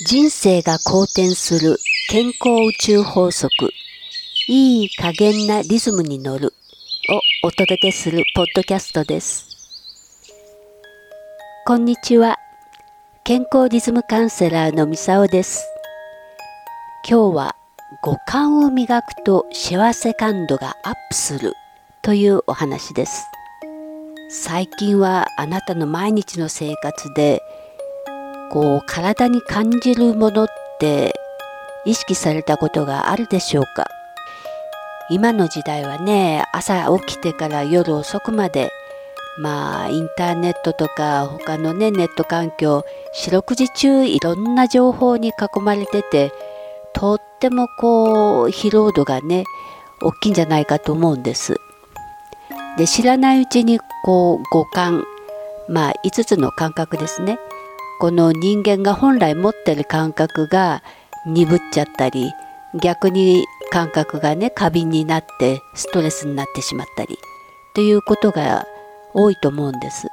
[0.00, 1.76] 人生が好転する
[2.08, 3.50] 健康宇宙法則。
[4.46, 6.54] いい加減なリズムに乗る。
[7.42, 9.48] をお届けするポッドキャストです。
[11.66, 12.38] こんにちは。
[13.24, 15.66] 健康リズムカウンセラーのみさおです。
[17.08, 17.56] 今日は
[18.00, 21.54] 五感を磨くと幸せ感度がアップする
[22.02, 23.26] というお話です。
[24.30, 27.42] 最近はあなたの毎日の生活で
[28.50, 31.14] こう体に感じるものって
[31.84, 33.86] 意識されたことがあるでしょうか？
[35.10, 38.70] 今の時代はね朝起きてから夜遅くまで
[39.38, 46.32] まあインターネットとか他のねネット環境四六時中いろんな情報に囲まれてて
[46.92, 49.44] とってもこう疲労度がね
[50.02, 51.56] 大きいんじゃないかと思うんです。
[52.76, 55.04] で知らないうちにこう五感
[55.68, 57.38] まあ5つの感覚ですね
[57.98, 60.82] この人間が本来持ってる感覚が
[61.26, 62.32] 鈍っちゃったり
[62.80, 67.18] 逆に感覚がね過敏になってストレスになってしまったり
[67.74, 68.66] ということが
[69.14, 70.06] 多いと思うんです。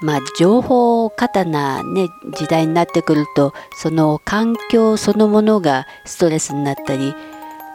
[0.00, 7.14] まあ情報過多な、ね、時代になってくるとその環境そのものがストレスになったり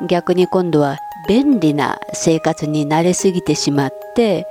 [0.08, 0.98] 逆に今度は
[1.28, 4.48] 便利な生活に慣れすぎてしまって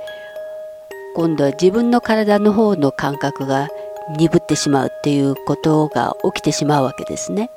[1.15, 3.69] 今度は自分の体の方の感覚が
[4.17, 7.49] 鈍ってしまうっていうことが起きてしまうわけですね。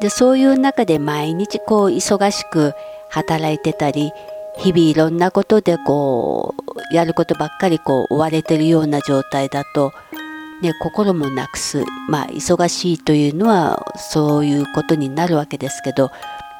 [0.00, 2.72] でそういう中で毎日こう忙しく
[3.10, 4.12] 働いてたり
[4.58, 6.54] 日々いろんなことでこ
[6.92, 9.92] うやることばっかりこう追われてるような状態だと、
[10.62, 16.12] ね、心もなくすまあ忙しいというのはそういうことになるわけですけど、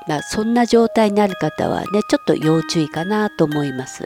[0.08, 4.04] まあ、そんな状態になる方はねちょっと要注意かなと思います。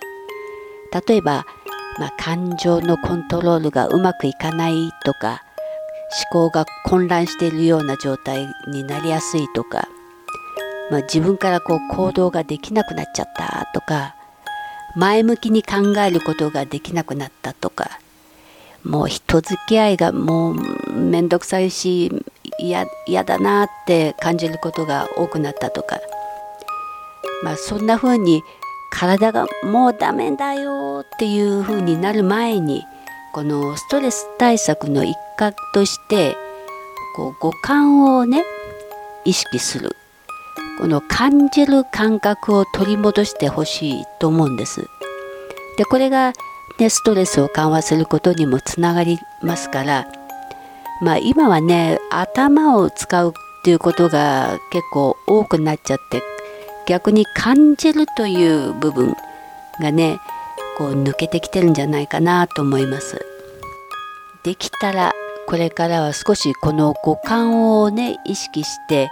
[0.93, 1.47] 例えば、
[1.99, 5.43] まあ、感情のコントロールがうまくいかないとか
[6.33, 9.89] 思考が混乱しているような状態になりやすいとか、
[10.91, 14.15] まあ、自分からこう行動ができなくなっちゃったとか
[14.95, 17.99] 前向きに考えることができなくなったとか
[18.85, 22.25] もう人付き合いがもうめんどくさいし
[22.59, 22.87] 嫌
[23.25, 26.01] だなって感じることが多くなったとか、
[27.43, 28.43] まあ、そんな風に
[28.93, 32.85] 体がもうダメだよっていう風になる前に
[33.33, 36.37] このストレス対策の一環として
[37.17, 38.45] こう五感をね
[39.25, 39.97] 意識する
[40.79, 44.87] この感じる感覚を取り戻してほしいと思うんです。
[45.79, 46.33] でこれが、
[46.79, 50.07] ね、ストレスを緩和することにもつながりますから
[51.01, 53.33] まあ今はね頭を使うっ
[53.65, 56.32] ていうことが結構多くなっちゃって
[56.87, 59.15] 逆に感じるという部分
[59.81, 60.19] がね
[60.77, 63.25] こう抜けてきてるんじゃないかなと思います。
[64.43, 65.13] できたら
[65.47, 69.11] これからは少しこの五感をね意識して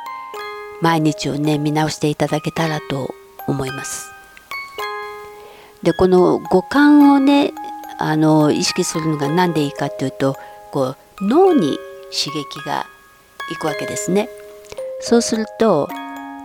[0.81, 3.15] 毎日をね見直していただけたらと
[3.47, 4.11] 思います。
[5.83, 7.53] でこの五感をね
[7.99, 10.37] あの意識するのが何でいいかっていうと
[10.73, 11.79] こう脳に
[12.11, 12.87] 刺激が
[13.53, 14.29] いくわけですね。
[15.01, 15.89] そうすると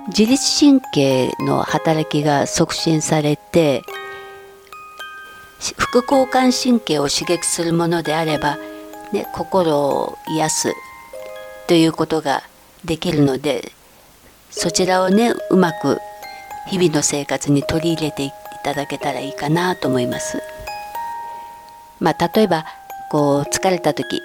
[0.08, 3.82] 自律神経の働きが促進されて
[5.78, 8.58] 副交感神経を刺激するものであれば、
[9.12, 10.74] ね、心を癒す
[11.68, 12.44] ということが
[12.84, 13.72] できるので
[14.52, 15.98] そちらをねうまく
[16.68, 18.32] 日々の生活に取り入れてい
[18.64, 20.42] ただけたらいいかなと思います。
[22.00, 22.66] まあ、例えば
[23.10, 24.22] こう疲れた時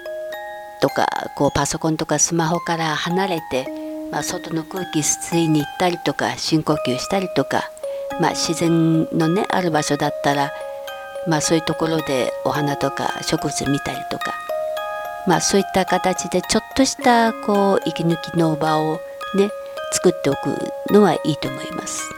[0.81, 3.80] とかこうパソコンとかスマホから離れて
[4.11, 7.71] まあ、外の空気吸いに行ったりとか深呼吸したりとか、
[8.19, 10.51] まあ、自然のねある場所だったら、
[11.27, 14.33] まあ、そういうところでお花とか植物見たりとか、
[15.27, 18.99] まあ、そういった形でちょっとしたこう息抜きの場を
[19.35, 19.49] ね
[19.93, 20.57] 作っておく
[20.91, 22.09] のはいいと思います。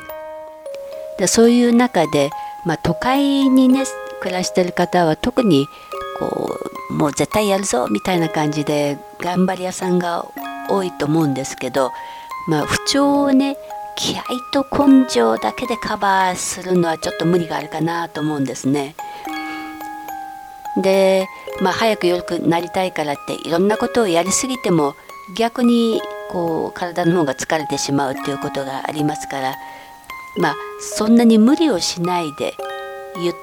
[1.19, 2.31] でそういう中で、
[2.65, 3.83] まあ、都会にね
[4.19, 5.67] 暮らしてる方は特に
[6.17, 6.57] こ
[6.89, 10.25] うもう絶対やるぞみたいな感じで頑張り屋さんが
[10.69, 11.91] 多いと思うんですけど、
[12.47, 13.57] まあ、不調をね
[13.95, 18.95] 気合と根性だけでカバーするのはちょっと無理があるかなと思うんですね。
[20.81, 21.27] で、
[21.61, 24.95] まあ、早く良くなりたいからっていろんなことをやりすぎても
[25.37, 26.01] 逆に
[26.31, 29.55] こう体の方が疲れてしまうっていうことがありますから
[30.37, 32.53] まあそんなに無理をしないで
[33.17, 33.33] ゆっ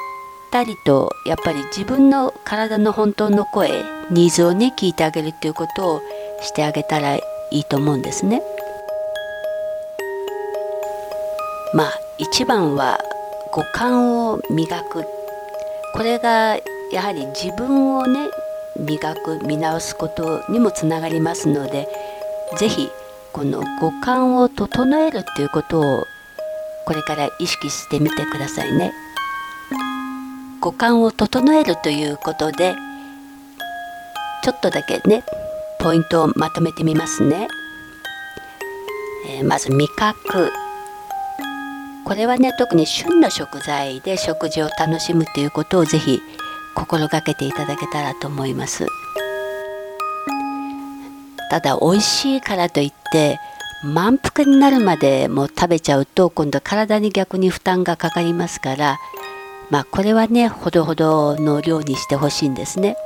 [0.50, 6.00] たりとやっぱり自分の体の本当の声ニーズをね聞いてあげるっていうことを
[6.40, 8.42] してあげたらいいと思うんですね。
[11.74, 12.98] まあ一番は
[13.52, 15.04] 五感を磨く
[15.94, 16.56] これが
[16.92, 18.28] やはり自分をね
[18.78, 21.88] 磨く見直すことにもつながりますので
[22.56, 22.90] 是非
[23.32, 26.04] この五感を整えるっていうことを
[26.86, 28.92] これから意識してみてくださいね。
[30.60, 32.74] 五感を整えるということで
[34.42, 35.22] ちょっとだけね
[35.80, 37.48] ポイントをまとめてみますね。
[39.26, 40.52] えー、まず味覚。
[42.04, 46.20] これはね特に旬の食材で食事を楽しむということをぜひ
[46.74, 48.86] 心がけていただけたらと思います。
[51.50, 53.38] ただ美味しいからといって
[53.82, 58.98] 満腹になるまでも食べちゃうと今度体に逆に負担がかかりますから
[59.70, 62.96] まあこれはねほどほどの量にしてほしいんですね。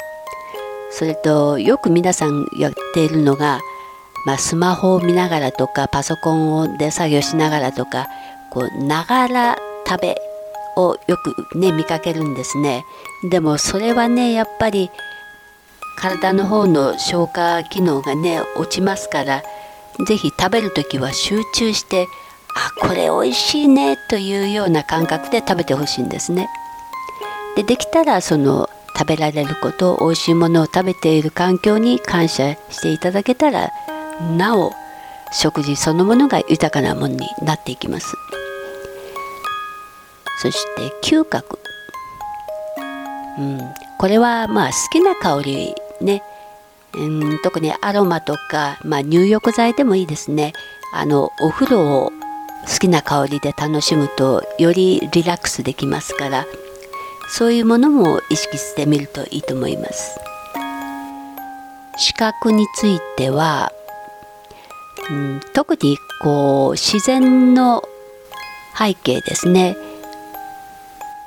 [0.97, 3.59] それとよく皆さんやっているのが、
[4.27, 8.09] まあ、スマホを見ながらとかパソコンで作業しながらとか
[8.51, 10.17] こうながら食べ
[10.77, 12.85] をよくね見かけるんですね。
[13.29, 14.89] でもそれはねやっぱり
[15.99, 19.43] 体の方の消化機能がね落ちますから
[20.07, 22.07] 是非食べる時は集中して
[22.81, 26.49] あこれ美味しいねというような感覚で食べてほしいんですね。
[27.57, 33.71] でできたらその食べられること美味しいものを食べている環境に感謝していただけたら
[34.37, 34.73] なお
[35.33, 38.15] 食事そのものが豊かなものになっていきます。
[40.39, 41.59] そして嗅覚、
[43.39, 43.61] うん、
[43.99, 46.23] これはまあ好きな香りね、
[46.95, 50.53] うん、特にアロマとか、まあ、入浴剤でもいいですね。
[50.93, 52.13] あのお風呂を
[52.67, 56.47] 好きな香りで楽しむとよりリラックスできますから。
[57.29, 60.19] そういうものも意識してみるといいと思います。
[61.97, 63.73] 視覚については、
[65.11, 67.83] うん、特にこう自然の
[68.77, 69.77] 背景ですね。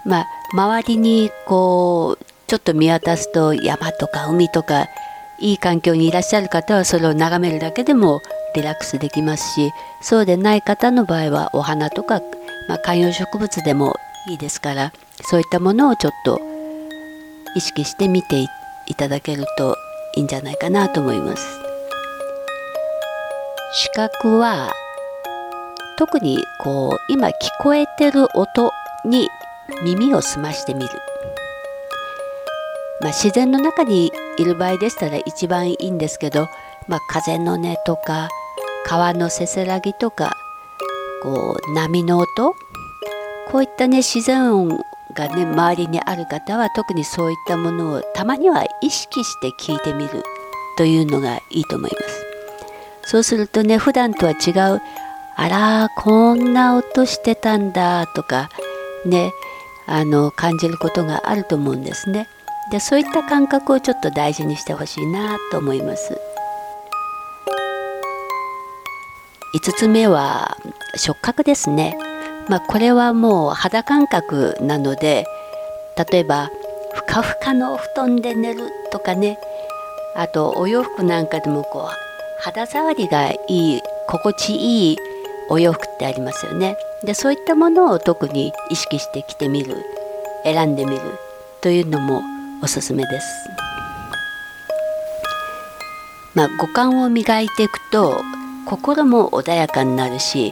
[0.05, 4.88] まあ、周りにこうちょっと見渡すと山とか海とか
[5.39, 8.21] いい環境にいらっしゃる方はそれを眺めるだけでも
[8.55, 9.71] リラックスできますし
[10.01, 12.21] そうでない方の場合はお花とか、
[12.69, 13.95] まあ、観葉植物でも
[14.29, 14.93] いいですから。
[15.23, 16.39] そういったものをちょっと
[17.55, 18.47] 意識して見て
[18.87, 19.75] いただけると
[20.15, 21.67] いいんじゃないかなと思います。
[23.73, 24.71] 視覚は
[25.97, 27.31] 特にこう今聞
[27.61, 28.71] こえてる音
[29.03, 29.29] に
[29.83, 30.89] 耳を澄ましてみる、
[33.01, 36.47] まあ、自然の中にいる場合でしたら一番いいんですけど、
[36.87, 38.29] まあ、風の音とか
[38.85, 40.37] 川のせせらぎとか
[41.21, 42.55] こう波の音
[43.51, 44.79] こういったね自然音
[45.17, 50.23] がね周りにある方は特にそういったものをたまには意識して聞いてみる
[50.77, 52.25] というのがいいと思います。
[53.03, 54.81] そうするとね普段とは違う
[55.35, 58.49] あらこんな音してたんだとか
[59.05, 59.31] ね
[59.87, 62.27] あの感じることがあると思うんですね。
[62.71, 66.19] でそういった感覚をちょっと大事にしてほしいなと思います。
[69.55, 70.57] 5つ目は
[70.95, 71.97] 触覚ですね。
[72.49, 75.25] まあ、これはもう肌感覚なので
[76.11, 76.49] 例えば
[76.94, 79.38] ふかふかのお布団で寝るとかね
[80.15, 84.97] あとお洋服なんかでもこう肌触りがいい心地いい
[85.49, 86.77] お洋服ってありますよね。
[87.03, 89.75] でそういったものを特に意識して着てみる
[90.43, 91.00] 選んでみる
[91.61, 92.21] というのも
[92.63, 93.27] おすすめです。
[96.33, 98.22] まあ、五感を磨いていくと
[98.65, 100.51] 心も穏やかになるし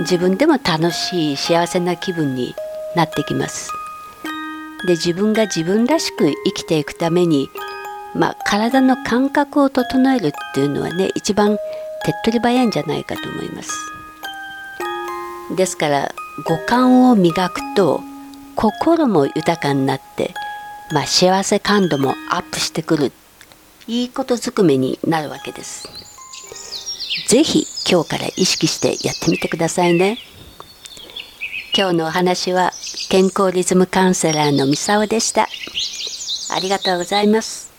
[0.00, 2.54] 自分でも楽しい幸せな気分に
[2.94, 3.70] なってきます。
[4.86, 7.48] で自分が自分らしく生きていくために、
[8.14, 11.56] まあ、体の感覚を整えるっていうのはね一番
[12.04, 13.72] 手っ取り早いんじゃないかと思います。
[15.56, 16.12] ですから
[16.44, 18.00] 五感を磨くと
[18.54, 20.34] 心も豊かになって、
[20.92, 23.12] まあ、幸せ感度もアップしてくる
[23.86, 25.88] いいことずくめになるわけです。
[27.28, 30.18] ぜひ今日から意識してやってみてくださいね。
[31.76, 32.72] 今日のお話は
[33.10, 35.46] 健康リズムカウンセラーのミサオでした。
[36.54, 37.75] ありがとうございます。